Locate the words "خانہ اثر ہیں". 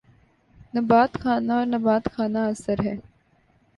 2.13-2.97